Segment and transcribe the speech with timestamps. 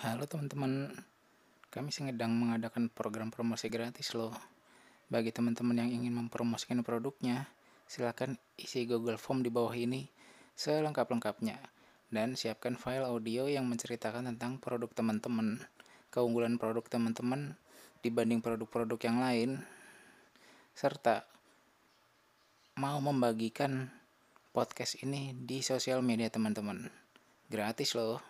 [0.00, 0.96] Halo teman-teman,
[1.68, 4.32] kami sedang mengadakan program promosi gratis loh.
[5.12, 7.44] Bagi teman-teman yang ingin mempromosikan produknya,
[7.84, 10.08] silakan isi Google Form di bawah ini
[10.56, 11.60] selengkap-lengkapnya
[12.08, 15.60] dan siapkan file audio yang menceritakan tentang produk teman-teman,
[16.08, 17.60] keunggulan produk teman-teman
[18.00, 19.50] dibanding produk-produk yang lain,
[20.72, 21.28] serta
[22.80, 23.92] mau membagikan
[24.56, 26.88] podcast ini di sosial media teman-teman.
[27.52, 28.29] Gratis loh.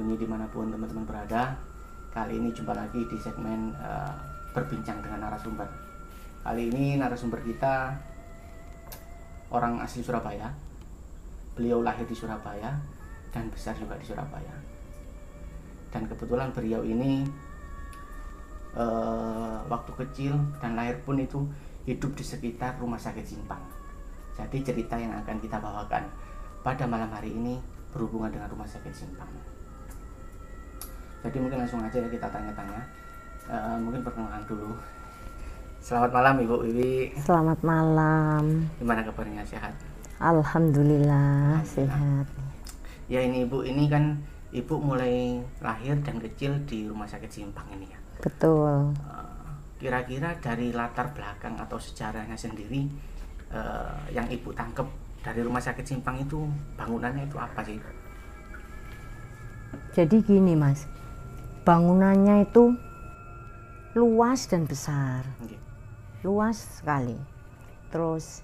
[0.00, 1.52] Sunyi di mana pun teman-teman berada.
[2.08, 4.16] Kali ini jumpa lagi di segmen eh,
[4.56, 5.68] Berbincang dengan narasumber.
[6.40, 7.92] Kali ini narasumber kita
[9.52, 10.48] Orang asli Surabaya.
[11.52, 12.80] Beliau lahir di Surabaya
[13.28, 14.56] Dan besar juga di Surabaya.
[15.92, 17.28] Dan kebetulan beliau ini
[18.72, 20.32] eh, Waktu kecil
[20.64, 21.44] dan lahir pun itu
[21.84, 23.60] Hidup di sekitar rumah sakit Simpang.
[24.32, 26.08] Jadi cerita yang akan kita bawakan
[26.64, 27.60] pada malam hari ini
[27.92, 29.59] berhubungan dengan rumah sakit Simpang.
[31.20, 32.80] Jadi mungkin langsung aja ya kita tanya-tanya.
[33.50, 34.72] Eh, mungkin perkenalkan dulu.
[35.80, 36.94] Selamat malam Ibu Wiwi.
[37.20, 38.68] Selamat malam.
[38.80, 39.72] Gimana kabarnya sehat?
[40.20, 42.28] Alhamdulillah sehat.
[43.08, 44.20] Ya ini Ibu ini kan
[44.52, 47.98] Ibu mulai lahir dan kecil di rumah sakit Simpang ini ya.
[48.20, 48.92] Betul.
[48.96, 49.48] Eh,
[49.80, 52.84] Kira-kira dari latar belakang atau sejarahnya sendiri
[53.52, 54.88] eh, yang Ibu tangkep
[55.20, 56.44] dari rumah sakit Simpang itu
[56.76, 57.80] bangunannya itu apa sih?
[59.90, 60.86] Jadi gini mas,
[61.60, 62.72] bangunannya itu
[63.92, 65.26] luas dan besar,
[66.24, 67.18] luas sekali.
[67.92, 68.40] Terus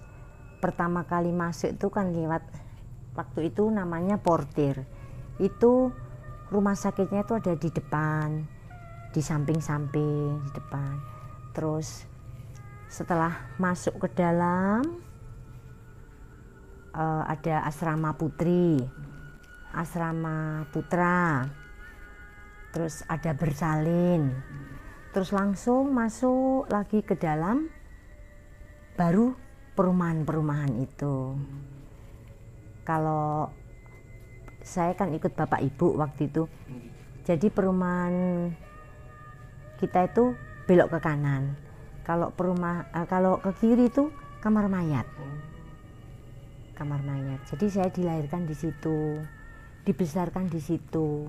[0.61, 2.45] pertama kali masuk itu kan lewat
[3.17, 4.85] waktu itu namanya portir.
[5.41, 5.95] Itu
[6.53, 8.45] rumah sakitnya itu ada di depan,
[9.15, 10.95] di samping-samping di depan.
[11.57, 12.05] Terus
[12.93, 14.85] setelah masuk ke dalam
[16.93, 18.77] eh, ada asrama putri,
[19.73, 21.49] asrama putra,
[22.77, 24.37] terus ada bersalin,
[25.17, 27.73] terus langsung masuk lagi ke dalam,
[29.01, 29.33] baru
[29.73, 31.41] perumahan-perumahan itu.
[32.85, 33.49] Kalau
[34.61, 36.45] saya kan ikut bapak ibu waktu itu,
[37.25, 38.53] jadi perumahan
[39.81, 40.37] kita itu
[40.69, 41.57] belok ke kanan.
[42.05, 44.13] Kalau perumah, eh, kalau ke kiri itu
[44.45, 45.09] kamar mayat
[46.77, 47.41] kamar mayat.
[47.49, 49.25] Jadi saya dilahirkan di situ,
[49.89, 51.25] dibesarkan di situ.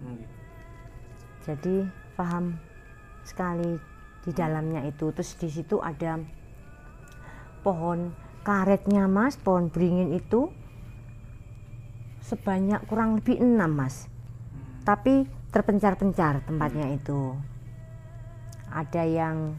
[0.00, 0.43] Oke.
[1.44, 1.84] Jadi
[2.16, 2.56] paham
[3.24, 3.76] sekali
[4.24, 5.12] di dalamnya itu.
[5.12, 6.20] Terus di situ ada
[7.60, 8.12] pohon
[8.44, 10.48] karetnya mas, pohon beringin itu
[12.24, 14.08] sebanyak kurang lebih enam mas.
[14.88, 17.36] Tapi terpencar-pencar tempatnya itu.
[18.72, 19.54] Ada yang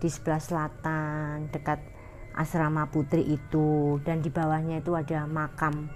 [0.00, 1.82] di sebelah selatan dekat
[2.32, 5.92] asrama putri itu dan di bawahnya itu ada makam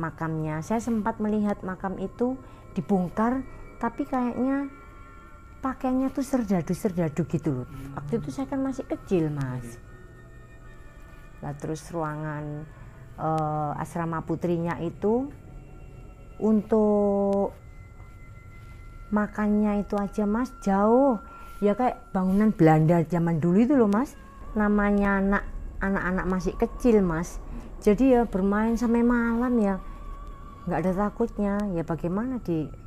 [0.00, 2.40] makamnya saya sempat melihat makam itu
[2.72, 3.44] dibongkar
[3.82, 4.70] tapi kayaknya
[5.58, 7.68] pakaiannya tuh serdadu serdadu gitu loh.
[7.98, 9.82] Waktu itu saya kan masih kecil mas.
[11.42, 12.62] Lah terus ruangan
[13.18, 15.26] eh, asrama putrinya itu
[16.38, 17.58] untuk
[19.10, 21.18] makannya itu aja mas jauh.
[21.58, 24.14] Ya kayak bangunan Belanda zaman dulu itu loh mas.
[24.54, 25.44] Namanya anak
[25.82, 27.42] anak-anak masih kecil mas.
[27.82, 29.82] Jadi ya bermain sampai malam ya.
[30.70, 31.54] Nggak ada takutnya.
[31.74, 32.81] Ya bagaimana di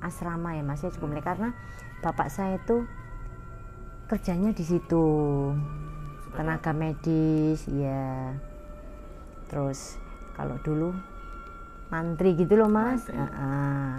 [0.00, 1.56] asrama ya mas ya cukup mulai karena
[2.04, 2.84] bapak saya itu
[4.06, 5.06] kerjanya di situ.
[6.36, 8.36] Tenaga medis ya
[9.48, 9.96] terus
[10.36, 10.92] kalau dulu
[11.88, 13.08] mantri gitu loh mas.
[13.08, 13.16] Mantri.
[13.16, 13.94] Heeh.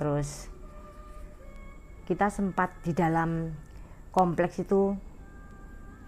[0.00, 0.48] terus
[2.08, 3.52] kita sempat di dalam
[4.10, 4.96] kompleks itu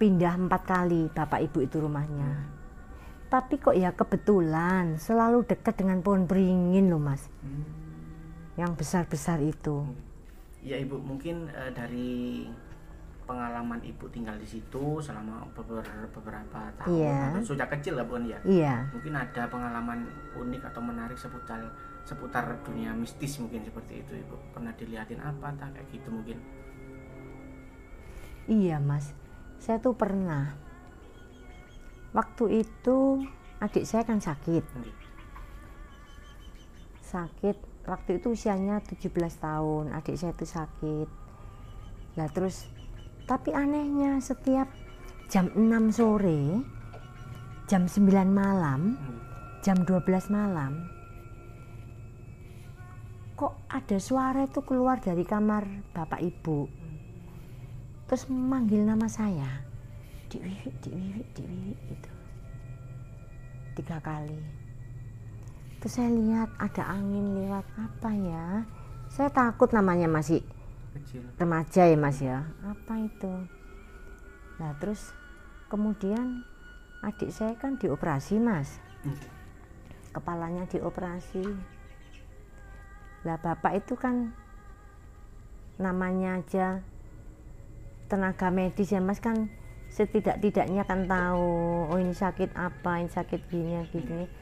[0.00, 2.48] pindah empat kali bapak ibu itu rumahnya.
[3.28, 7.32] Tapi kok ya kebetulan selalu dekat dengan pohon beringin loh mas
[8.56, 9.84] yang besar-besar itu
[10.62, 12.46] Ya ibu mungkin eh, dari
[13.26, 18.38] pengalaman ibu tinggal di situ selama beber- beberapa tahun atau sejak kecil lah bukan ya.
[18.46, 20.06] iya Mungkin ada pengalaman
[20.38, 21.62] unik atau menarik seputar
[22.02, 24.34] seputar dunia mistis mungkin seperti itu ibu.
[24.54, 26.38] Pernah dilihatin apa tak kayak gitu mungkin.
[28.50, 29.14] Iya mas,
[29.62, 30.58] saya tuh pernah.
[32.10, 33.22] Waktu itu
[33.62, 34.66] adik saya kan sakit,
[37.00, 37.71] sakit.
[37.82, 39.10] Waktu itu usianya 17
[39.42, 41.08] tahun, adik saya itu sakit.
[42.14, 42.70] Lah terus,
[43.26, 44.70] tapi anehnya setiap
[45.26, 46.62] jam 6 sore,
[47.66, 48.94] jam 9 malam,
[49.66, 50.86] jam 12 malam,
[53.34, 56.70] kok ada suara itu keluar dari kamar bapak ibu.
[58.06, 59.48] Terus memanggil nama saya.
[60.30, 62.10] Dik Wiwi, Dik Wiwi, Dik Wiwi gitu.
[63.74, 64.61] Tiga kali.
[65.82, 68.62] Terus saya lihat ada angin lewat apa ya?
[69.10, 70.46] Saya takut namanya masih
[70.94, 71.26] Kecil.
[71.42, 72.46] remaja ya mas ya.
[72.62, 73.50] Apa itu?
[74.62, 75.10] Nah terus
[75.66, 76.46] kemudian
[77.02, 78.78] adik saya kan dioperasi mas.
[79.02, 79.18] Hmm.
[80.14, 81.42] Kepalanya dioperasi.
[83.26, 84.30] Lah bapak itu kan
[85.82, 86.78] namanya aja
[88.06, 89.50] tenaga medis ya mas kan
[89.90, 94.41] setidak-tidaknya kan tahu oh ini sakit apa ini sakit gini gini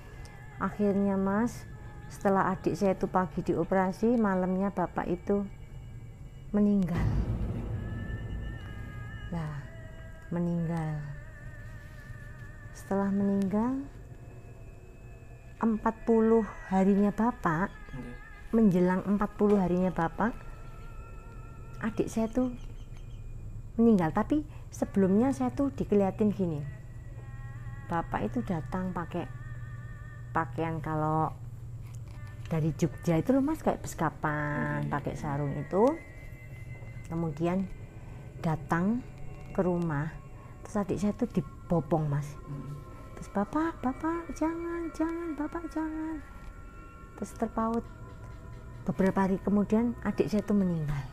[0.60, 1.64] akhirnya mas
[2.12, 5.46] setelah adik saya itu pagi dioperasi malamnya bapak itu
[6.52, 7.06] meninggal.
[9.32, 9.62] Lah
[10.28, 11.00] meninggal.
[12.76, 13.86] Setelah meninggal
[15.60, 15.80] 40
[16.72, 18.16] harinya bapak Nggih.
[18.50, 20.34] menjelang 40 harinya bapak
[21.80, 22.52] adik saya tuh
[23.78, 24.12] meninggal.
[24.12, 26.80] Tapi sebelumnya saya tuh dikeliatin gini
[27.90, 29.39] bapak itu datang pakai
[30.30, 31.30] pakaian kalau
[32.50, 35.86] dari Jogja itu loh mas kayak beskapan pakai sarung itu.
[37.06, 37.66] Kemudian
[38.42, 39.02] datang
[39.50, 40.10] ke rumah
[40.62, 42.26] terus adik saya tuh dibopong mas.
[43.18, 46.18] Terus bapak bapak jangan jangan bapak jangan.
[47.18, 47.84] Terus terpaut.
[48.80, 51.04] Beberapa hari kemudian adik saya tuh meninggal.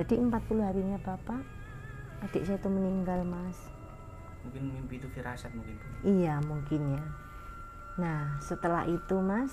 [0.00, 0.32] Jadi 40
[0.64, 1.44] harinya bapak
[2.26, 3.79] adik saya tuh meninggal mas
[4.46, 5.86] Mungkin mimpi itu firasat mungkin Bu.
[6.08, 7.04] iya mungkin ya.
[8.00, 9.52] Nah setelah itu mas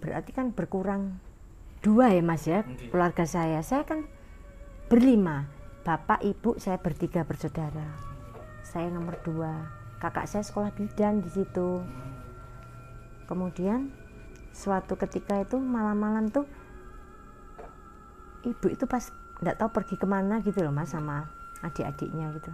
[0.00, 1.18] berarti kan berkurang
[1.80, 2.88] dua ya mas ya Oke.
[2.88, 3.60] keluarga saya.
[3.60, 4.08] Saya kan
[4.88, 5.48] berlima.
[5.86, 7.86] Bapak ibu saya bertiga bersaudara.
[8.66, 9.70] Saya nomor dua.
[10.02, 11.84] Kakak saya sekolah bidan di situ.
[13.30, 13.94] Kemudian
[14.50, 16.48] suatu ketika itu malam-malam tuh
[18.42, 21.28] ibu itu pas nggak tahu pergi ke mana gitu loh mas sama
[21.62, 22.50] adik-adiknya gitu.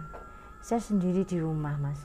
[0.63, 1.99] Saya sendiri di rumah mas.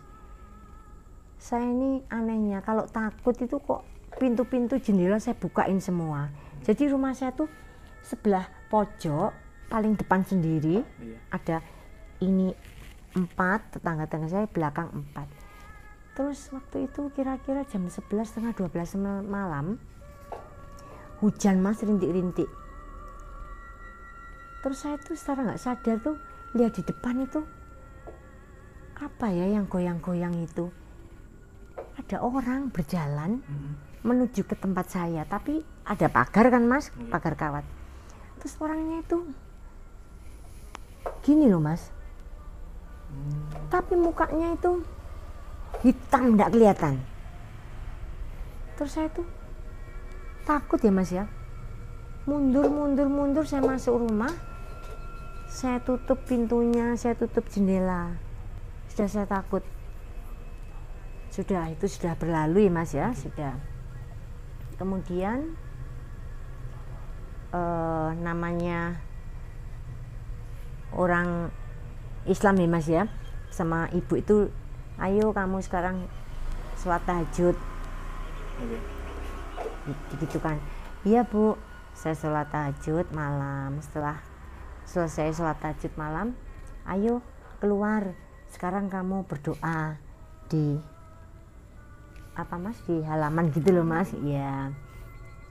[1.38, 3.87] Saya ini anehnya kalau takut itu kok
[4.19, 6.33] pintu-pintu jendela saya bukain semua.
[6.67, 7.47] Jadi rumah saya tuh
[8.02, 9.31] sebelah pojok
[9.69, 11.19] paling depan sendiri Iya.
[11.31, 11.57] ada
[12.19, 12.50] ini
[13.14, 15.28] empat tetangga-tetangga saya belakang empat.
[16.19, 19.78] Terus waktu itu kira-kira jam 11 setengah 12 mal- malam
[21.23, 22.50] hujan mas rintik-rintik.
[24.59, 26.19] Terus saya tuh secara nggak sadar tuh
[26.55, 27.40] lihat di depan itu.
[28.99, 30.71] Apa ya yang goyang-goyang itu?
[31.99, 33.75] Ada orang berjalan Hmm.
[34.07, 36.95] menuju ke tempat saya tapi ada pagar kan mas?
[36.95, 37.11] Iya.
[37.11, 37.64] pagar kawat.
[38.38, 39.19] Terus orangnya itu
[41.26, 41.90] gini loh mas.
[43.69, 44.83] Tapi mukanya itu
[45.83, 46.95] hitam tidak kelihatan.
[48.78, 49.26] Terus saya tuh
[50.47, 51.26] takut ya mas ya.
[52.28, 54.31] Mundur mundur mundur saya masuk rumah
[55.49, 58.21] saya tutup pintunya saya tutup jendela.
[58.93, 59.64] Sudah saya takut.
[61.33, 63.09] Sudah itu sudah berlalu ya mas ya?
[63.17, 63.57] Sudah.
[64.76, 65.57] Kemudian
[67.57, 69.00] eh, namanya
[70.93, 71.49] orang
[72.28, 73.05] Islam ya mas ya?
[73.49, 74.52] Sama ibu itu
[75.00, 76.05] ayo kamu sekarang
[76.76, 77.57] sholat tahajud.
[80.21, 80.61] Gitu kan.
[81.09, 81.57] Iya bu.
[81.97, 83.81] Saya sholat tahajud malam.
[83.83, 84.23] Setelah
[84.88, 86.33] selesai sholat tahajud malam
[86.88, 87.21] ayo
[87.61, 88.16] keluar.
[88.49, 90.00] Sekarang kamu berdoa
[90.49, 90.80] di
[92.33, 92.80] apa mas?
[92.88, 94.09] Di halaman gitu loh mas.
[94.16, 94.73] Iya.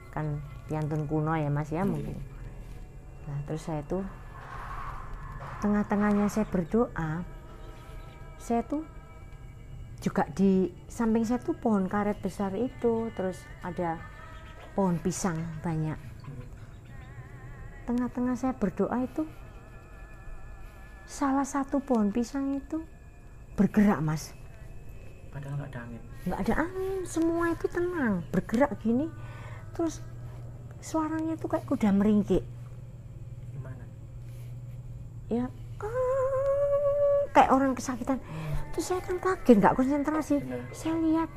[0.10, 2.18] Kan piantun kuno ya mas ya mungkin.
[3.30, 4.02] Nah terus saya tuh
[5.62, 7.26] tengah-tengahnya saya berdoa
[8.38, 8.86] saya tuh
[9.98, 13.14] juga di samping saya tuh pohon karet besar itu.
[13.14, 14.02] Terus ada
[14.74, 16.07] pohon pisang banyak
[17.88, 19.24] tengah-tengah saya berdoa itu
[21.08, 22.84] salah satu pohon pisang itu
[23.56, 24.36] bergerak mas.
[25.32, 26.02] Padahal nggak ada angin.
[26.28, 29.08] nggak ada angin semua itu tenang bergerak gini.
[29.72, 30.04] Terus
[30.84, 32.44] suaranya tuh kayak kuda meringkik.
[33.56, 33.84] Gimana?
[35.32, 35.48] ya
[37.32, 38.20] kayak orang kesakitan.
[38.76, 40.44] Terus saya kan kaget nggak konsentrasi.
[40.76, 41.30] Saya lihat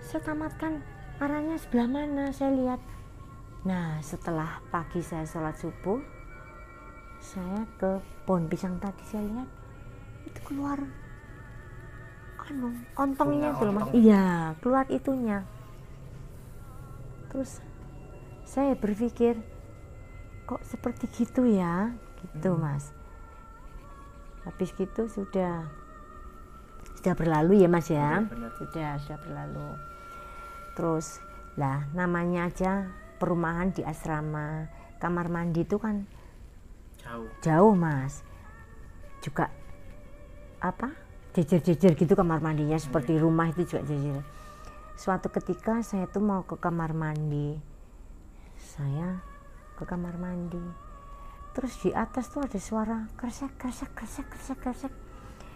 [0.00, 0.80] saya tamatkan
[1.20, 2.80] arahnya sebelah mana saya lihat
[3.66, 5.98] nah setelah pagi saya sholat subuh
[7.18, 9.50] saya ke pohon pisang tadi saya lihat
[10.30, 10.78] itu keluar
[12.46, 13.86] anu ontongnya itu loh mas.
[13.90, 15.42] iya keluar itunya.
[17.30, 17.58] Terus
[18.46, 19.42] saya berpikir
[20.46, 21.90] kok seperti gitu ya?
[22.22, 22.62] Gitu Hmm.
[22.62, 22.94] mas.
[24.46, 25.66] Habis gitu sudah
[27.02, 28.22] sudah berlalu ya mas ya?
[28.30, 28.54] Benar.
[28.54, 29.68] sudah sudah berlalu.
[30.78, 31.18] Terus
[31.58, 34.68] lah namanya aja perumahan di asrama.
[34.96, 36.08] Kamar mandi itu kan
[37.04, 37.28] Jauh.
[37.40, 38.24] jauh mas.
[39.20, 39.52] Juga
[40.58, 40.92] apa?
[41.36, 44.24] Jejer-jejer gitu kamar mandinya seperti rumah itu juga jejer.
[44.96, 47.60] Suatu ketika saya tuh mau ke kamar mandi.
[48.56, 49.20] Saya
[49.76, 50.64] ke kamar mandi.
[51.52, 54.92] Terus di atas tuh ada suara kresek kresek kresek kresek kresek.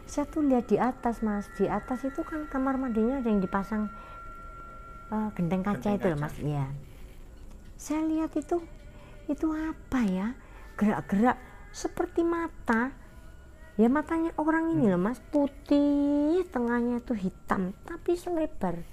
[0.05, 1.49] Saya tuh lihat di atas mas.
[1.57, 3.89] Di atas itu kan kamar mandinya ada yang dipasang
[5.09, 6.25] eh, genteng kaca Genteng itu loh kaca.
[6.29, 6.37] mas.
[6.45, 6.67] Iya
[7.81, 8.61] saya lihat itu
[9.33, 10.37] itu apa ya?
[10.77, 11.41] Gerak-gerak
[11.73, 12.93] seperti mata.
[13.81, 15.17] Ya matanya orang ini loh mas.
[15.33, 18.85] Putih tengahnya itu hitam tapi selebar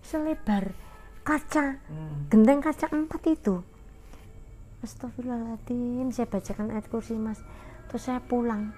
[0.00, 0.70] selebar
[1.26, 2.30] kaca Hmm.
[2.30, 3.66] genteng kaca empat itu.
[4.80, 7.42] Astagfirullahaladzim saya bacakan ayat kursi mas.
[7.90, 8.70] Terus saya pulang.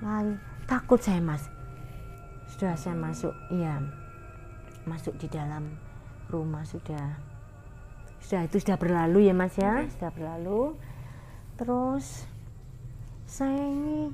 [0.00, 0.38] Lari.
[0.70, 1.50] Takut saya mas.
[2.46, 3.82] Sudah saya masuk iya.
[4.86, 5.76] Masuk di dalam
[6.30, 7.18] rumah sudah
[8.20, 9.84] sudah itu sudah berlalu ya mas ya?
[9.84, 9.92] Oke.
[9.96, 10.62] sudah berlalu.
[11.56, 12.24] Terus
[13.24, 14.12] saya ini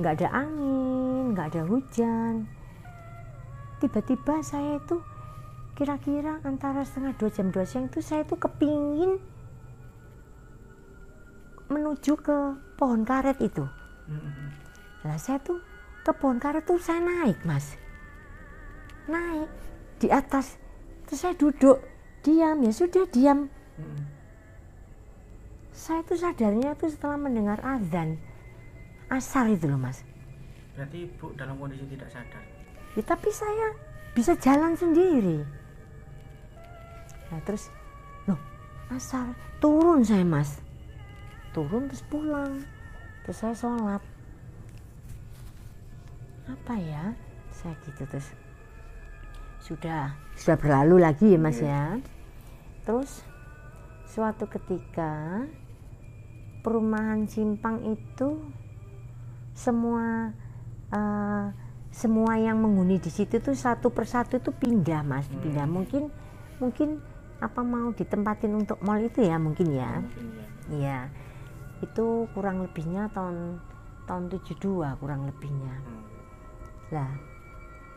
[0.00, 2.48] nggak ada angin nggak ada hujan.
[3.80, 5.02] Tiba-tiba saya itu
[5.74, 9.16] kira-kira antara setengah dua jam dua siang itu saya itu kepingin
[11.72, 12.36] menuju ke
[12.76, 13.64] pohon karet itu.
[15.02, 15.58] Lah saya tuh
[16.04, 17.74] ke pohon karet tuh saya naik mas.
[19.08, 19.48] Naik
[19.98, 20.60] di atas.
[21.08, 21.91] Terus saya duduk
[22.22, 23.50] diam ya sudah diam.
[23.76, 24.04] Hmm.
[25.72, 28.20] saya tuh sadarnya tuh setelah mendengar azan.
[29.10, 30.06] Asar itu loh mas.
[30.78, 32.44] Berarti ibu dalam kondisi tidak sadar.
[32.94, 33.74] ya, tapi saya
[34.14, 35.42] bisa jalan sendiri.
[37.32, 37.72] Nah terus
[38.30, 38.38] loh
[38.94, 40.62] asar turun saya mas.
[41.50, 42.62] Turun terus pulang
[43.26, 44.02] terus saya sholat.
[46.46, 47.16] Apa ya?
[47.50, 48.30] Saya gitu terus
[49.62, 51.70] sudah sudah berlalu lagi ya mas Iya.
[51.70, 51.84] ya
[52.82, 53.22] terus
[54.04, 55.42] suatu ketika
[56.60, 58.42] perumahan simpang itu
[59.52, 60.30] semua
[60.90, 61.46] eh,
[61.92, 65.40] semua yang menghuni di situ tuh satu persatu tuh pindah mas Hmm.
[65.40, 66.02] pindah mungkin
[66.58, 66.98] mungkin
[67.38, 70.46] apa mau ditempatin untuk mall itu ya mungkin ya Mungkin ya.
[70.70, 70.98] iya
[71.82, 73.58] itu kurang lebihnya tahun
[74.06, 74.62] tahun 72
[74.98, 76.02] kurang lebihnya Hmm.
[76.90, 77.12] lah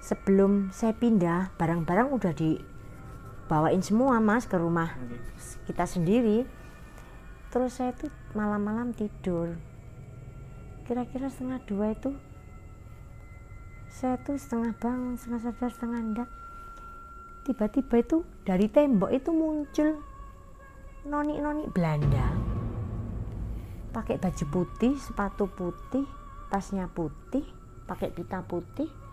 [0.06, 4.94] sebelum saya pindah barang-barang udah dibawain semua mas ke rumah
[5.66, 6.46] kita sendiri.
[7.50, 9.58] Terus saya tuh malam-malam tidur.
[10.86, 12.14] Kira-kira setengah dua itu
[13.90, 16.30] saya tuh setengah bangun setengah sadar setengah enggak
[17.48, 20.04] tiba-tiba itu dari tembok itu muncul
[21.08, 22.28] noni-noni Belanda.
[23.96, 26.06] Pakai baju putih sepatu putih
[26.52, 27.48] tasnya putih
[27.88, 29.05] pakai pita putih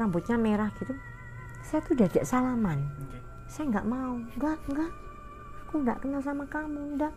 [0.00, 0.96] rambutnya merah gitu.
[1.60, 2.88] Saya tuh diajak salaman.
[3.44, 4.16] Saya nggak mau.
[4.40, 4.90] Nggak nggak
[5.70, 7.14] aku nggak kenal sama kamu nggak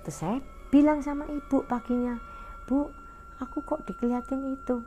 [0.00, 0.40] terus saya
[0.72, 2.16] bilang sama ibu paginya
[2.64, 2.88] bu
[3.36, 4.80] aku kok dikeliatin itu?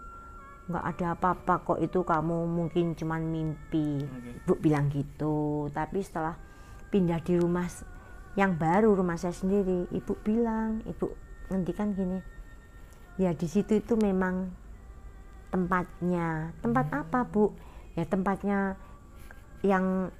[0.66, 4.02] Nggak ada apa-apa kok itu kamu mungkin cuman mimpi.
[4.02, 4.42] Oke.
[4.42, 5.70] ibu bilang gitu.
[5.70, 6.34] Tapi setelah
[6.90, 7.70] pindah di rumah
[8.34, 11.14] yang baru rumah saya sendiri ibu bilang ibu
[11.54, 12.22] ngendikan gini
[13.18, 14.50] ya di situ itu memang
[15.50, 16.52] tempatnya.
[16.60, 17.54] Tempat apa bu?
[17.94, 18.78] Ya tempatnya
[19.66, 20.12] yang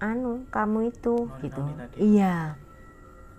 [0.00, 1.60] anu kamu itu Oh, gitu.
[2.00, 2.56] iya.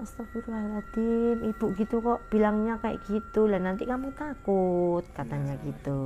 [0.02, 3.46] Astagfirullahaladzim ibu gitu kok bilangnya kayak gitu.
[3.46, 5.66] Lah nanti kamu takut katanya Iya.
[5.70, 6.02] gitu.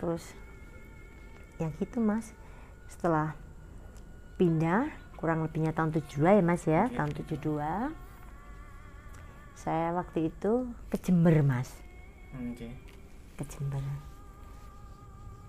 [0.00, 0.24] Terus
[1.56, 2.32] ya gitu mas.
[2.88, 3.32] Setelah
[4.36, 6.84] pindah kurang lebihnya tahun 72 ya mas ya?
[6.88, 6.96] Oke.
[6.96, 7.92] tahun 72
[9.54, 11.72] saya waktu itu ke Jember mas
[12.34, 12.68] Oke.
[13.34, 13.82] ke Jember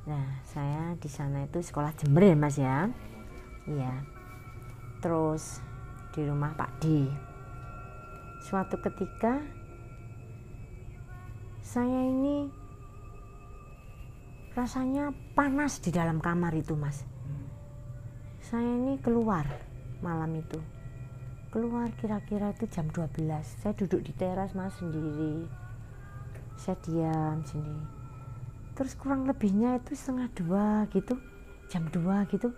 [0.05, 2.85] nah saya di sana itu sekolah Jember ya mas ya?
[3.65, 3.93] Iya.
[5.01, 5.57] Terus
[6.13, 7.09] di rumah Pak D.
[8.45, 9.41] Suatu ketika
[11.65, 12.45] saya ini
[14.53, 17.01] rasanya panas di dalam kamar itu mas.
[17.01, 17.49] Hmm.
[18.45, 19.49] saya ini keluar
[20.05, 20.61] malam itu.
[21.49, 25.64] Keluar kira-kira itu jam 12 saya duduk di teras mas sendiri
[26.55, 27.85] saya diam sendiri
[28.75, 31.15] terus kurang lebihnya itu setengah dua gitu
[31.69, 32.53] jam 2 gitu.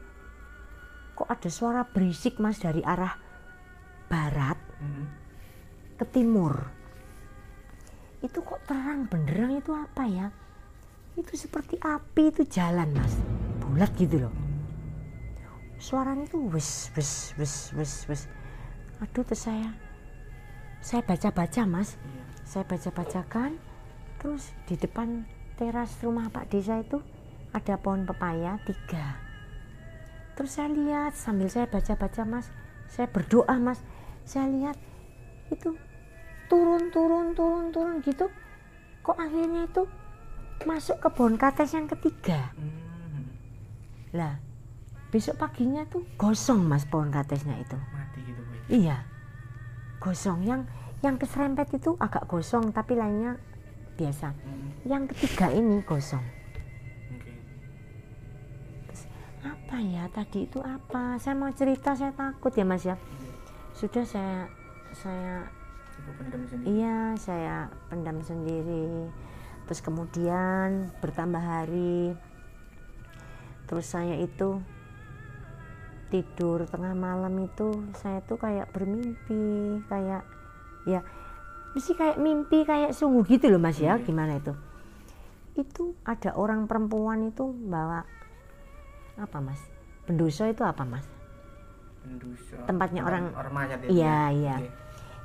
[1.17, 3.17] Kok ada suara berisik mas dari arah
[4.07, 5.09] barat Hmm.
[5.97, 6.69] ke timur?
[8.21, 10.29] Itu kok terang benderang itu apa ya?
[11.17, 13.17] Itu seperti api itu jalan mas.
[13.63, 14.33] Bulat gitu loh.
[15.81, 18.21] Suaranya tuh wes wes wes wes wes.
[19.01, 19.73] Aduh terus saya
[20.81, 21.97] saya baca baca mas.
[21.97, 22.23] Iya.
[22.47, 23.59] saya baca bacakan
[24.17, 25.25] terus di depan
[25.57, 27.01] teras rumah Pak Desa itu
[27.53, 29.17] ada pohon pepaya tiga
[30.37, 32.49] terus saya lihat sambil saya baca baca mas
[32.85, 33.81] saya berdoa mas
[34.27, 34.77] saya lihat
[35.49, 35.73] itu
[36.51, 38.29] turun turun turun turun gitu
[39.01, 39.89] kok akhirnya itu
[40.65, 43.25] masuk ke pohon kates yang ketiga Hmm.
[44.13, 44.37] lah
[45.09, 48.53] besok paginya tuh gosong mas pohon katesnya itu Mati gitu bu.
[48.67, 49.07] Iya,
[50.03, 50.43] gosong.
[50.43, 50.67] Yang
[50.99, 53.39] yang keserempet itu agak gosong, tapi lainnya
[53.97, 54.31] biasa.
[54.31, 54.69] Hmm.
[54.85, 56.21] Yang ketiga ini gosong.
[57.17, 57.33] Oke.
[59.41, 61.17] Apa ya tadi itu apa?
[61.17, 62.95] Saya mau cerita, saya takut ya mas ya.
[63.73, 64.45] Sudah saya
[64.93, 65.49] saya
[65.97, 66.65] Ibu pendam sendiri.
[66.77, 67.55] iya saya
[67.89, 69.09] pendam sendiri.
[69.65, 72.13] Terus kemudian bertambah hari.
[73.67, 74.61] Terus saya itu
[76.07, 80.23] tidur tengah malam itu saya tuh kayak bermimpi kayak
[80.87, 81.03] ya
[81.71, 84.03] mesti kayak mimpi kayak sungguh gitu loh mas ya Iya.
[84.03, 84.53] gimana itu
[85.55, 88.05] itu ada orang perempuan itu bawa
[89.15, 89.59] apa mas
[90.03, 91.05] pendosa itu apa mas
[91.99, 92.55] Pendusa.
[92.63, 93.89] Tempatnya orang- orang mayat ya.
[93.89, 94.21] Iya, ya?
[94.31, 94.55] iya.
[94.57, 94.69] Oke.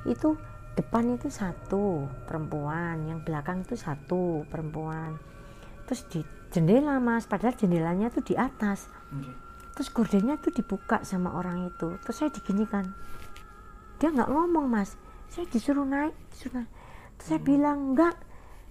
[0.05, 0.29] itu
[0.73, 1.83] depan itu satu
[2.25, 5.15] perempuan yang belakang itu satu perempuan
[5.85, 9.31] terus di jendela mas padahal jendelanya tuh di atas Oke.
[9.71, 12.91] terus gordennya tuh dibuka sama orang itu terus saya diginikan
[13.95, 14.99] dia nggak ngomong mas
[15.33, 16.69] saya disuruh naik disuruh naik.
[17.17, 18.13] terus saya bilang enggak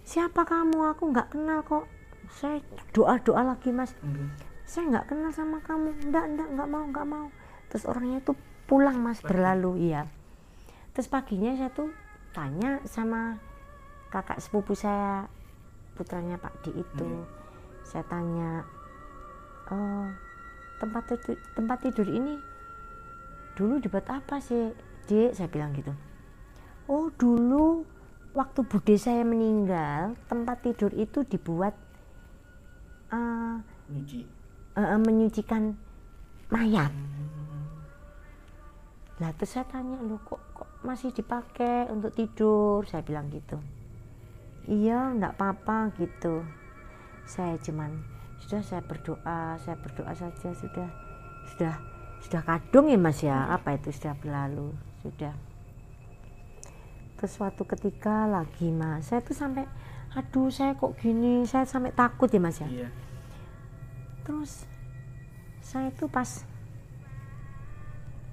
[0.07, 0.94] siapa kamu?
[0.94, 1.90] Aku nggak kenal kok.
[2.31, 2.62] Saya
[2.94, 3.90] doa doa lagi mas.
[3.98, 4.22] Oke.
[4.62, 5.90] saya nggak kenal sama kamu.
[6.07, 7.27] Enggak enggak nggak mau nggak mau.
[7.66, 8.38] Terus orangnya tuh
[8.70, 10.07] pulang mas berlalu iya.
[10.94, 11.90] Terus paginya saya tuh
[12.31, 13.42] tanya sama
[14.14, 15.27] kakak sepupu saya
[15.98, 17.11] putranya Pak Di itu.
[17.11, 17.27] Hmm.
[17.83, 18.62] saya tanya
[19.66, 20.07] "Eh,
[20.79, 22.38] tempat tidur, tempat tidur ini
[23.59, 24.70] dulu dibuat apa sih
[25.11, 25.35] Dik?
[25.35, 25.90] Saya bilang gitu
[26.88, 27.87] oh dulu
[28.33, 31.77] waktu bude saya meninggal tempat tidur itu dibuat
[33.12, 33.57] eh,
[33.92, 34.25] Nyuci.
[34.77, 35.77] eh, menyucikan
[36.49, 36.92] mayat.
[39.21, 42.83] Lah terus saya tanya lu kok, kok masih dipakai untuk tidur?
[42.88, 43.61] Saya bilang gitu.
[44.66, 46.42] Iya, enggak apa-apa gitu.
[47.29, 48.03] Saya cuman
[48.42, 50.88] sudah saya berdoa, saya berdoa saja sudah
[51.55, 51.75] sudah
[52.23, 53.47] sudah kadung ya Mas ya.
[53.53, 54.75] Apa itu sudah berlalu,
[55.07, 55.52] sudah.
[57.23, 59.63] Terus suatu ketika lagi Mas, saya tuh sampai
[60.19, 62.67] aduh saya kok gini, saya sampai takut ya Mas ya?
[62.67, 62.91] Iya.
[64.27, 64.67] terus
[65.63, 66.43] saya tuh pas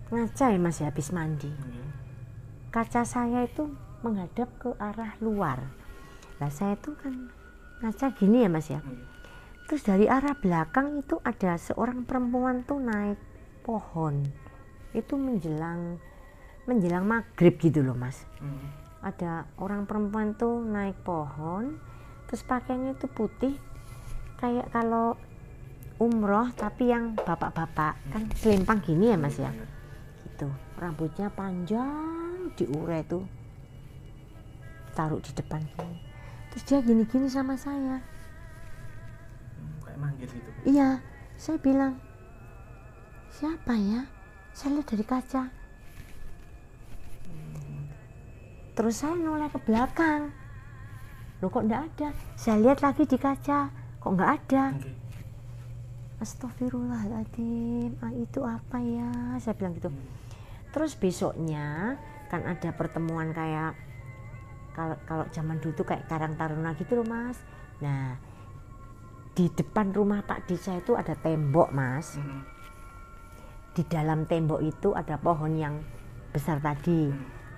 [0.09, 1.53] ngaca ya mas ya habis mandi.
[1.53, 1.81] Oke.
[2.73, 3.69] kaca saya itu
[4.01, 5.69] menghadap ke arah luar.
[6.41, 7.29] Lah saya tuh kan
[7.85, 8.81] ngaca gini ya mas ya?
[8.81, 9.05] Oke.
[9.69, 13.21] terus dari arah belakang itu ada seorang perempuan tuh naik
[13.61, 14.25] pohon.
[14.97, 16.01] Itu menjelang
[16.69, 18.23] menjelang maghrib gitu loh mas.
[18.37, 18.69] Hmm.
[18.99, 21.79] ada orang perempuan tuh naik pohon
[22.27, 23.55] terus pakainya itu putih
[24.43, 25.15] kayak kalau
[25.99, 27.99] umroh tapi yang bapak-bapak.
[28.09, 29.51] Kan selempang gini ya mas ya?
[29.51, 29.65] Iya.
[30.23, 30.47] gitu.
[30.79, 33.27] Rambutnya panjang diure tuh.
[34.95, 35.97] Taruh di depan gini.
[36.51, 37.99] Terus dia gini-gini sama saya.
[37.99, 40.49] Hmm, kayak manggil gitu.
[40.67, 41.03] Iya
[41.39, 41.99] saya bilang
[43.31, 44.07] siapa ya?
[44.55, 45.58] Saya lihat dari kaca
[48.79, 50.31] terus saya noleh ke belakang
[51.43, 53.67] loh kok enggak ada saya lihat lagi di kaca
[53.99, 55.09] kok enggak ada Oke.
[56.19, 59.39] Astagfirullahaladzim, ah, itu apa ya?
[59.39, 59.87] Saya bilang gitu.
[60.75, 61.95] Terus besoknya
[62.27, 63.73] kan ada pertemuan kayak
[64.75, 67.39] kalau kalau zaman dulu tuh kayak Karang Taruna gitu loh mas.
[67.79, 68.19] Nah
[69.33, 72.19] di depan rumah Pak Desa itu ada tembok mas.
[72.19, 72.43] Mm-mm.
[73.73, 75.79] Di dalam tembok itu ada pohon yang
[76.35, 77.09] besar tadi.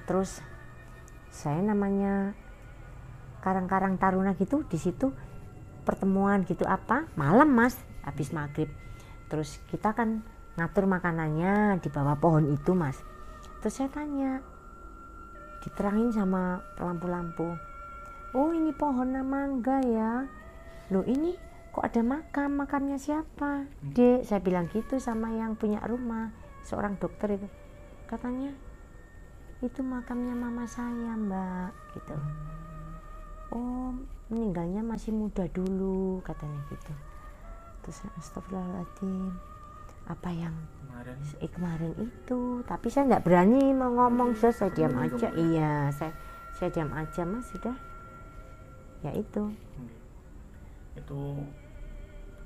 [0.05, 0.39] Terus
[1.32, 2.36] saya namanya
[3.41, 5.10] Karang-Karang Taruna gitu di situ
[5.88, 7.10] pertemuan gitu apa?
[7.17, 8.70] Malam mas habis maghrib.
[9.32, 10.22] Terus kita kan
[10.60, 13.00] ngatur makanannya di bawah pohon itu mas.
[13.63, 14.44] Terus saya tanya
[15.65, 17.72] diterangin sama lampu-lampu
[18.32, 20.24] oh ini pohon mangga ya.
[20.91, 21.36] Loh ini
[21.72, 22.60] kok ada makam?
[22.60, 23.67] Makamnya siapa?
[23.80, 26.32] Dek saya bilang gitu sama yang punya rumah
[26.63, 27.48] seorang dokter itu.
[28.08, 28.52] Katanya
[29.62, 32.17] itu makamnya mama saya mbak gitu.
[33.54, 33.93] Oh
[34.34, 36.93] meninggalnya masih muda dulu katanya gitu.
[37.86, 39.38] Terus astagfirullahaladzim
[40.10, 41.15] apa yang kemarin?
[41.38, 45.30] eh, kemarin itu tapi saya nggak berani mau ngomong saya, saya diam aja.
[45.30, 45.45] ngomong.
[45.54, 46.13] iya saya
[46.58, 47.78] saya diam aja mas sudah.
[49.06, 49.45] Ya itu.
[49.45, 49.97] Oke.
[50.91, 51.21] itu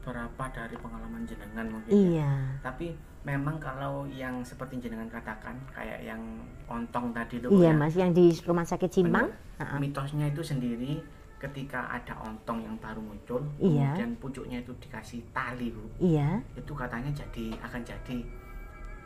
[0.06, 1.98] berapa dari pengalaman jenengan mungkin ya?
[2.22, 2.32] iya.
[2.62, 2.94] Tapi
[3.26, 6.22] memang kalau yang seperti jenengan katakan kayak yang
[6.70, 9.34] ontong tadi itu iya ya, mas yang di rumah sakit Cimang
[9.82, 11.02] mitosnya itu sendiri
[11.36, 13.92] ketika ada ontong yang baru muncul Iya.
[13.92, 15.84] kemudian pucuknya itu dikasih tali bu.
[15.98, 16.38] Iya.
[16.54, 18.18] Itu katanya jadi akan jadi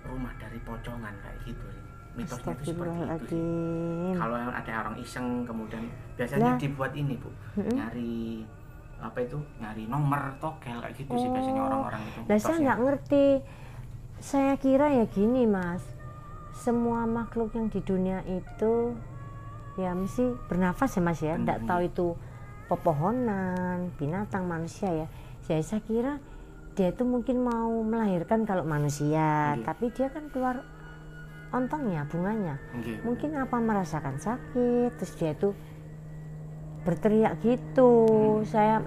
[0.04, 1.68] rumah dari pocongan kayak gitu
[2.16, 5.84] mitosnya itu seperti itu sih kalau ada orang iseng kemudian
[6.16, 6.60] biasanya Lah.
[6.60, 7.30] dibuat ini bu.
[7.56, 7.72] Mm-mm.
[7.76, 8.44] nyari
[9.00, 11.68] apa itu nyari nomor togel kayak gitu sih biasanya Oh.
[11.72, 13.26] orang-orang itu Lah saya nggak ngerti.
[14.20, 15.80] Saya kira ya gini mas,
[16.52, 18.92] semua makhluk yang di dunia itu
[19.80, 21.40] ya mesti bernafas ya mas ya.
[21.40, 21.68] Nggak iya.
[21.68, 22.08] tahu itu
[22.68, 25.08] pepohonan, binatang, manusia ya.
[25.48, 26.14] Jadi saya kira
[26.76, 29.64] dia itu mungkin mau melahirkan kalau manusia, Iya.
[29.64, 30.64] tapi dia kan keluar
[31.50, 32.56] ontongnya, bunganya.
[32.76, 33.04] Nggih.
[33.04, 35.56] Mungkin apa merasakan sakit, terus dia itu
[36.82, 37.92] berteriak gitu.
[38.40, 38.46] Hmm.
[38.46, 38.78] Saya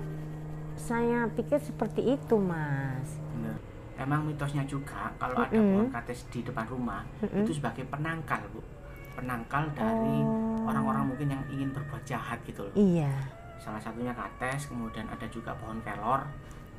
[0.74, 3.20] saya pikir seperti itu mas.
[3.32, 3.56] Bener.
[3.94, 5.86] Emang mitosnya juga kalau ada Mm-mm.
[5.86, 7.44] pohon kates di depan rumah Mm-mm.
[7.44, 8.58] itu sebagai penangkal bu,
[9.14, 10.66] penangkal dari Oh.
[10.66, 12.74] orang-orang mungkin yang ingin berbuat jahat gitu loh.
[12.74, 13.12] Iya.
[13.58, 16.26] Salah satunya kates, kemudian ada juga pohon kelor.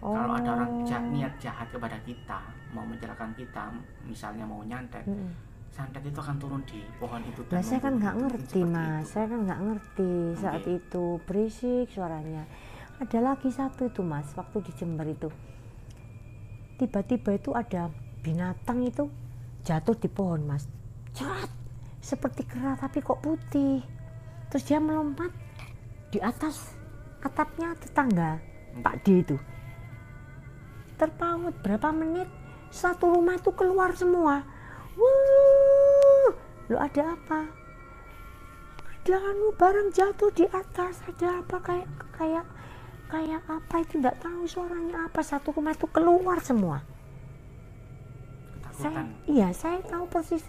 [0.03, 0.11] Oh.
[0.11, 2.43] Kalau ada orang ja- niat jahat kepada kita,
[2.75, 3.71] mau mencelakakan kita,
[4.03, 5.31] misalnya mau nyantet, Mm-mm.
[5.73, 7.41] Santet itu akan turun di pohon itu.
[7.49, 9.17] Lah saya kan nggak ngerti mas, itu.
[9.17, 10.77] saya kan nggak ngerti saat Oke.
[10.77, 12.45] itu berisik suaranya.
[13.01, 15.33] Ada lagi satu itu mas, waktu di Jember itu,
[16.77, 17.89] tiba-tiba itu ada
[18.21, 19.09] binatang itu
[19.65, 20.69] jatuh di pohon mas,
[21.17, 21.49] cerat
[22.05, 23.81] seperti kera tapi kok putih.
[24.53, 25.33] Terus dia melompat
[26.13, 26.77] di atas
[27.25, 28.37] atapnya tetangga
[28.77, 29.37] Pak D itu.
[31.01, 32.29] Terpaut berapa menit,
[32.69, 34.45] satu rumah itu keluar semua.
[34.97, 36.29] Wuh,
[36.69, 37.49] lo ada apa?
[39.03, 42.45] Ada anu barang jatuh di atas, ada apa kayak kayak
[43.11, 45.19] kayak apa itu tidak tahu suaranya apa.
[45.19, 46.81] Satu rumah itu keluar semua.
[48.73, 50.41] Saya, iya, saya tahu persis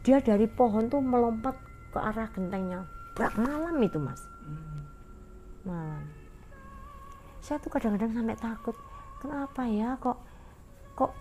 [0.00, 1.52] dia dari pohon tuh melompat
[1.92, 2.88] ke arah gentengnya.
[3.12, 4.88] Berak malam itu mas, Hmm.
[5.68, 6.02] malam.
[7.44, 8.76] Saya tuh kadang-kadang sampai takut.
[9.18, 10.16] Kenapa ya kok
[10.94, 11.12] kok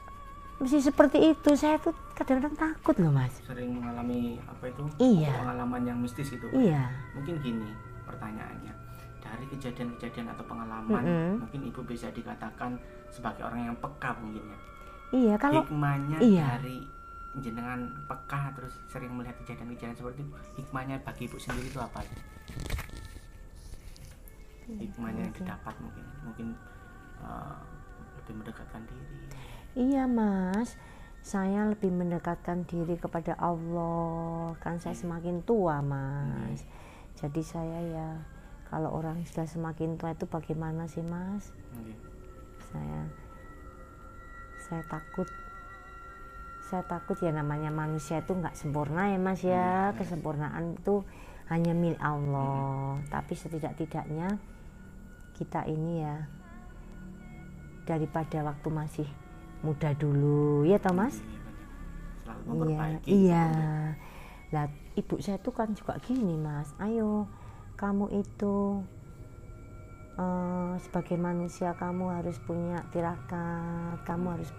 [0.58, 1.50] mesti seperti itu?
[1.54, 3.34] Saya tuh kadang-kadang takut loh mas.
[3.46, 4.84] Sering mengalami apa itu?
[4.98, 5.34] Iya.
[5.42, 6.48] Pengalaman yang mistis itu.
[6.54, 6.90] Iya.
[7.14, 7.70] Mungkin gini
[8.06, 8.74] pertanyaannya.
[9.22, 11.32] Dari kejadian-kejadian atau pengalaman, Mm-mm.
[11.44, 12.80] mungkin ibu bisa dikatakan
[13.12, 14.60] sebagai orang yang peka mungkin ya.
[15.08, 16.60] Iya kalau hikmahnya iya.
[16.60, 16.84] dari
[17.40, 22.02] jenengan peka terus sering melihat kejadian-kejadian seperti itu hikmahnya bagi ibu sendiri itu apa
[24.68, 26.48] hikmahnya yang didapat mungkin mungkin
[27.22, 27.58] eh,
[28.20, 29.06] lebih mendekatkan diri
[29.78, 30.74] Iya mas,
[31.22, 34.58] saya lebih mendekatkan diri kepada Allah.
[34.58, 36.66] Kan saya semakin tua mas.
[37.14, 38.10] Jadi saya ya
[38.74, 41.54] kalau orang sudah semakin tua itu bagaimana sih mas?
[41.78, 41.94] Oke.
[42.74, 43.06] Saya
[44.66, 45.30] saya takut.
[46.66, 49.94] Saya takut ya namanya manusia itu nggak sempurna ya mas ya.
[49.94, 51.06] Kesempurnaan itu
[51.54, 52.98] hanya milik Allah.
[53.14, 54.42] Tapi setidak-tidaknya
[55.38, 56.26] kita ini ya
[57.86, 59.27] daripada waktu masih
[59.66, 61.34] muda dulu ya toh mas Iya,
[62.24, 62.42] selalu
[63.08, 64.56] Iya, memperbaiki.
[64.56, 66.72] Lah, ibu saya tuh kan juga gini, Mas.
[66.80, 67.28] Ayo,
[67.76, 68.80] kamu itu
[70.16, 74.52] eh, sebagai manusia kamu harus punya tirakat, kamu harus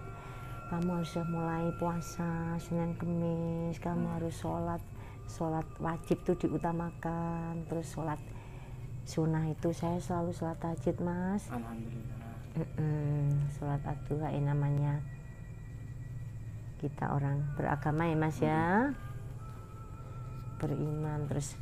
[0.69, 4.81] kamu harus mulai puasa Senin Kemis, kamu harus sholat
[5.25, 8.21] sholat wajib tuh diutamakan, terus sholat
[9.05, 11.49] sunnah itu saya selalu sholat tahajud, Mas.
[11.49, 12.18] alhamdulillah
[12.57, 13.81] Mm-mm, sholat
[14.33, 14.97] ya namanya
[16.79, 18.95] kita orang beragama ya mas ya?
[20.57, 21.59] Beriman terus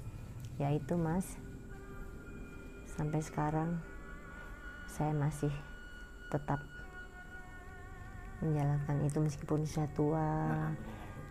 [0.62, 1.38] ya itu mas
[2.98, 3.78] sampai sekarang
[4.90, 5.54] saya masih
[6.34, 6.62] tetap
[8.42, 10.30] menjalankan itu meskipun saya tua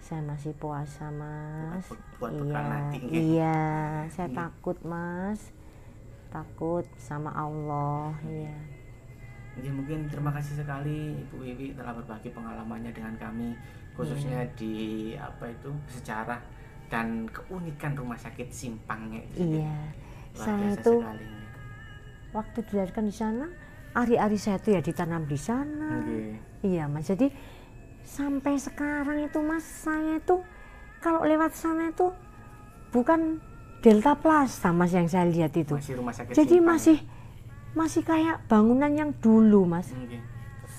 [0.02, 1.90] saya masih puasa mas.
[2.22, 3.22] Buat iya nanti, nggih.
[3.34, 3.58] iya
[4.14, 5.50] saya takut mas
[6.30, 8.54] takut sama Allah iya
[9.56, 13.56] Jadi mungkin terima kasih sekali Ibu Wiwi telah berbagi pengalamannya dengan kami
[13.92, 14.52] khususnya Iya.
[14.54, 14.74] di
[15.16, 16.40] apa itu sejarah
[16.86, 19.72] dan keunikan rumah sakit Simpangnya itu iya
[20.32, 21.26] saya itu sekali.
[22.30, 23.46] waktu dilahirkan di sana
[23.90, 26.36] hari-hari saya tuh ya ditanam di sana Nggih.
[26.62, 27.32] iya mas jadi
[28.04, 30.44] sampai sekarang itu mas saya itu
[31.00, 32.12] kalau lewat sana itu
[32.92, 33.40] bukan
[33.80, 36.76] Delta Plaza mas yang saya lihat itu Masih rumah sakit jadi Simpang.
[36.76, 36.96] masih
[37.76, 39.92] masih kayak bangunan yang dulu mas.
[39.92, 40.24] Nggih.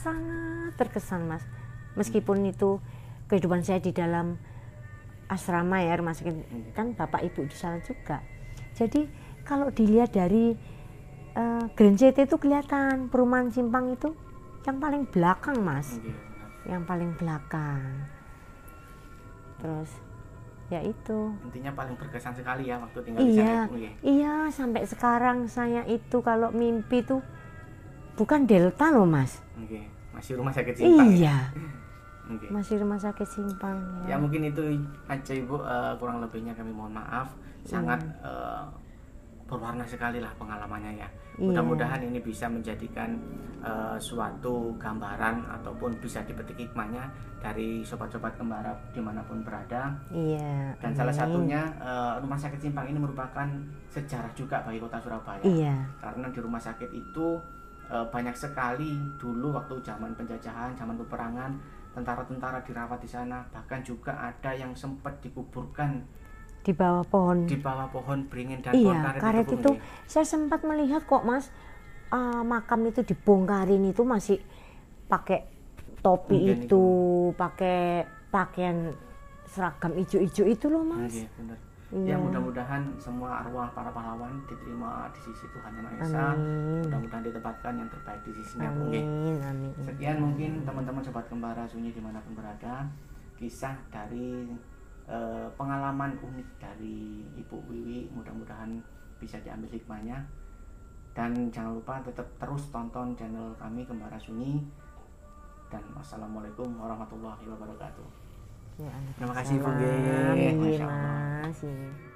[0.02, 1.46] sangat terkesan mas.
[1.94, 2.82] Meskipun itu
[3.30, 4.42] kehidupan saya di dalam
[5.30, 8.26] asrama ya rumah sakit kan bapak ibu di sana juga.
[8.74, 9.06] Jadi
[9.46, 10.58] kalau dilihat dari
[11.38, 14.18] eh, Grand CT itu kelihatan perumahan simpang itu
[14.66, 16.02] yang paling belakang mas.
[16.02, 16.26] Benar.
[16.68, 17.80] yang paling belakang.
[19.64, 19.88] Terus
[20.68, 23.94] ya itu Intinya paling berkesan sekali ya waktu tinggal di sana iya Ibu nggih.
[24.04, 27.24] iya sampai sekarang saya itu kalau mimpi tuh
[28.14, 29.88] bukan delta loh mas Nggih.
[30.12, 31.08] Masih rumah sakit Simpang.
[31.08, 31.14] ya?
[31.14, 31.38] iya
[32.28, 32.50] Nggih.
[32.50, 34.60] masih rumah sakit simpang Ya mungkin itu
[35.06, 37.32] aja Ibu Eh, kurang lebihnya kami mohon maaf
[37.64, 38.64] sangat eh,
[39.48, 41.08] berwarna sekali lah pengalamannya ya.
[41.40, 41.40] Iya.
[41.40, 43.16] Mudah-mudahan ini bisa menjadikan
[43.64, 47.08] eh, suatu gambaran ataupun bisa dipetik hikmahnya
[47.40, 49.96] dari sobat-sobat kembara di mana pun berada.
[50.12, 53.48] iya Dan salah satunya eh, rumah sakit Simpang ini merupakan
[53.90, 55.42] sejarah juga bagi kota Surabaya.
[55.48, 57.40] iya Karena di rumah sakit itu
[57.88, 61.52] eh, banyak sekali dulu waktu zaman penjajahan, zaman peperangan,
[61.96, 63.48] tentara-tentara dirawat di sana.
[63.48, 66.04] Bahkan juga ada yang sempat dikuburkan
[66.68, 70.04] di bawah pohon di bawah pohon beringin dan pohon iya karet, karet Bu, itu nggih.
[70.04, 71.48] saya sempat melihat kok mas
[72.12, 74.44] ah, makam itu dibongkarin itu masih
[75.08, 75.48] pakai
[76.04, 76.84] topi Mungkin itu
[77.40, 78.92] pakai pakaian
[79.48, 81.16] seragam ijo-ijo itu loh mas.
[81.16, 81.28] Iya.
[81.88, 86.26] Ya mudah-mudahan semua arwah para pahlawan diterima di sisi Tuhan Yang Maha Esa.
[86.84, 88.68] Mudah-mudahan ditempatkan yang terbaik di sisinya.
[88.76, 92.92] Amin amin Sekian mungkin teman-teman sobat kembara sunyi di mana pun berada
[93.40, 94.52] kisah dari
[95.08, 98.80] eh, pengalaman unik dari Ibu Wiwi mudah-mudahan
[99.18, 100.24] bisa diambil hikmahnya.
[101.18, 104.62] Dan jangan lupa tetap terus tonton channel kami Kembara Sunyi.
[105.68, 108.08] Dan wassalamualaikum warahmatullahi wabarakatuh.
[108.78, 109.74] Ya, Terima kasih, Bu.
[109.74, 112.07] Masya Allah.